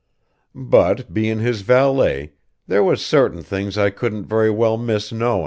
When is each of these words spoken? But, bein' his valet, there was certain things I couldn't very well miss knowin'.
But, 0.55 1.13
bein' 1.13 1.37
his 1.41 1.61
valet, 1.61 2.33
there 2.65 2.83
was 2.83 3.05
certain 3.05 3.43
things 3.43 3.77
I 3.77 3.91
couldn't 3.91 4.25
very 4.25 4.49
well 4.49 4.75
miss 4.75 5.11
knowin'. 5.11 5.39